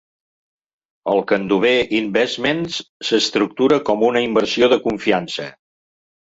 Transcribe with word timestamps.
El 1.13 1.21
candover 1.31 1.73
Investments 1.99 2.81
s'estructura 3.11 3.81
com 3.93 4.09
una 4.11 4.27
inversió 4.31 4.75
de 4.77 4.83
confiança. 4.91 5.51